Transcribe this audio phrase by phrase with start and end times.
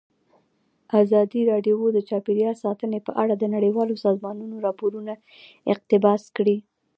[1.01, 5.13] ازادي راډیو د چاپیریال ساتنه په اړه د نړیوالو سازمانونو راپورونه
[5.73, 6.57] اقتباس کړي.